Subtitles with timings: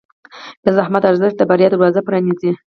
[0.65, 2.51] د زحمت ارزښت د بریا دروازه پرانیزي.